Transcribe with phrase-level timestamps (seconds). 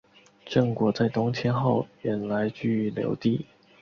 [0.47, 3.45] 郑国在东迁后原来居于留地。